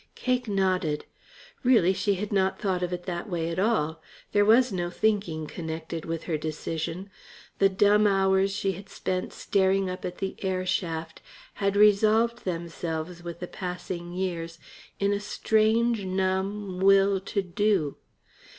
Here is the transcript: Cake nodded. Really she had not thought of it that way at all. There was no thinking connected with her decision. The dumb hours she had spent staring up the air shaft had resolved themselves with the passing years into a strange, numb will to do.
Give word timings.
Cake 0.15 0.47
nodded. 0.47 1.05
Really 1.63 1.93
she 1.93 2.15
had 2.15 2.31
not 2.33 2.57
thought 2.57 2.81
of 2.81 2.91
it 2.91 3.03
that 3.03 3.29
way 3.29 3.51
at 3.51 3.59
all. 3.59 4.01
There 4.31 4.43
was 4.43 4.71
no 4.71 4.89
thinking 4.89 5.45
connected 5.45 6.05
with 6.05 6.23
her 6.23 6.39
decision. 6.39 7.11
The 7.59 7.69
dumb 7.69 8.07
hours 8.07 8.51
she 8.51 8.71
had 8.71 8.89
spent 8.89 9.31
staring 9.31 9.91
up 9.91 10.01
the 10.17 10.43
air 10.43 10.65
shaft 10.65 11.21
had 11.61 11.75
resolved 11.75 12.45
themselves 12.45 13.21
with 13.21 13.41
the 13.41 13.47
passing 13.47 14.11
years 14.13 14.57
into 14.99 15.17
a 15.17 15.19
strange, 15.19 16.03
numb 16.03 16.79
will 16.79 17.19
to 17.19 17.43
do. 17.43 17.97